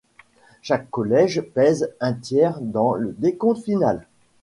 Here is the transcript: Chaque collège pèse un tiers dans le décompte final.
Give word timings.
Chaque 0.63 0.89
collège 0.89 1.41
pèse 1.53 1.93
un 1.99 2.13
tiers 2.13 2.59
dans 2.59 2.95
le 2.95 3.11
décompte 3.19 3.63
final. 3.63 4.07